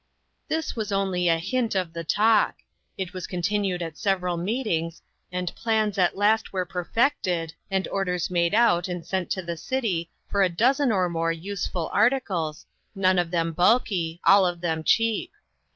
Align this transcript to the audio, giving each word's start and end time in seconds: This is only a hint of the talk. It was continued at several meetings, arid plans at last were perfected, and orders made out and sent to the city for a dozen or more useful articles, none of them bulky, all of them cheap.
This 0.47 0.75
is 0.75 0.91
only 0.91 1.27
a 1.29 1.37
hint 1.37 1.75
of 1.75 1.93
the 1.93 2.03
talk. 2.03 2.55
It 2.97 3.13
was 3.13 3.27
continued 3.27 3.83
at 3.83 3.99
several 3.99 4.35
meetings, 4.35 5.03
arid 5.31 5.51
plans 5.55 5.99
at 5.99 6.17
last 6.17 6.51
were 6.51 6.65
perfected, 6.65 7.53
and 7.69 7.87
orders 7.89 8.31
made 8.31 8.55
out 8.55 8.87
and 8.87 9.05
sent 9.05 9.29
to 9.29 9.43
the 9.43 9.57
city 9.57 10.09
for 10.27 10.41
a 10.41 10.49
dozen 10.49 10.91
or 10.91 11.07
more 11.07 11.31
useful 11.31 11.87
articles, 11.93 12.65
none 12.95 13.19
of 13.19 13.29
them 13.29 13.51
bulky, 13.53 14.19
all 14.25 14.47
of 14.47 14.59
them 14.59 14.83
cheap. 14.83 15.31